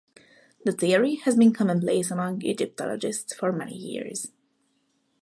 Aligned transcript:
The 0.65 0.71
theory 0.71 1.17
has 1.25 1.35
been 1.37 1.53
commonplace 1.53 2.09
among 2.09 2.41
Egyptologists 2.43 3.35
for 3.35 3.51
many 3.51 3.75
years. 3.77 4.29